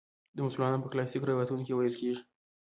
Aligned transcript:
د 0.35 0.37
مسلمانانو 0.45 0.83
په 0.85 0.91
کلاسیکو 0.93 1.29
روایتونو 1.31 1.65
کې 1.65 1.73
ویل 1.75 1.95
کیږي. 2.01 2.21